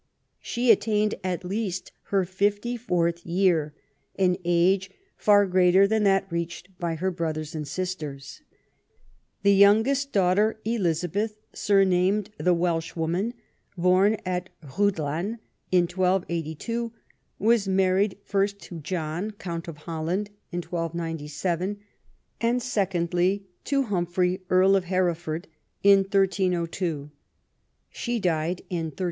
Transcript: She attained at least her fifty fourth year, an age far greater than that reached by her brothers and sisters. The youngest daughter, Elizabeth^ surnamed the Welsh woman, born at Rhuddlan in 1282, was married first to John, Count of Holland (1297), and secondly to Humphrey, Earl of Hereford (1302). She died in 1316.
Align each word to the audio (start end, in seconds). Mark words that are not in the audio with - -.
She 0.39 0.71
attained 0.71 1.13
at 1.23 1.45
least 1.45 1.91
her 2.05 2.25
fifty 2.25 2.75
fourth 2.75 3.23
year, 3.23 3.75
an 4.15 4.35
age 4.43 4.89
far 5.15 5.45
greater 5.45 5.85
than 5.85 6.01
that 6.05 6.25
reached 6.31 6.75
by 6.79 6.95
her 6.95 7.11
brothers 7.11 7.53
and 7.53 7.67
sisters. 7.67 8.41
The 9.43 9.53
youngest 9.53 10.11
daughter, 10.11 10.59
Elizabeth^ 10.65 11.33
surnamed 11.53 12.31
the 12.39 12.55
Welsh 12.55 12.95
woman, 12.95 13.35
born 13.77 14.17
at 14.25 14.49
Rhuddlan 14.63 15.37
in 15.71 15.83
1282, 15.85 16.91
was 17.37 17.67
married 17.67 18.17
first 18.23 18.57
to 18.61 18.79
John, 18.79 19.29
Count 19.29 19.67
of 19.67 19.77
Holland 19.77 20.31
(1297), 20.49 21.77
and 22.41 22.59
secondly 22.59 23.45
to 23.65 23.83
Humphrey, 23.83 24.41
Earl 24.49 24.75
of 24.75 24.85
Hereford 24.85 25.47
(1302). 25.83 27.11
She 27.91 28.19
died 28.19 28.61
in 28.71 28.85
1316. 28.87 28.91